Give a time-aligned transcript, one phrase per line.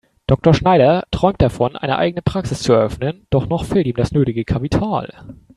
[0.25, 0.55] Dr.
[0.55, 5.35] Schneider träumt davon, eine eigene Praxis zu eröffnen, doch noch fehlt ihm das nötige Kapital.